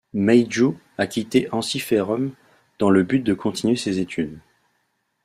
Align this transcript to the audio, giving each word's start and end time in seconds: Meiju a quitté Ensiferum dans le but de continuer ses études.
Meiju 0.15 0.79
a 0.97 1.05
quitté 1.05 1.47
Ensiferum 1.51 2.31
dans 2.79 2.89
le 2.89 3.03
but 3.03 3.19
de 3.19 3.35
continuer 3.35 3.75
ses 3.75 3.99
études. 3.99 4.39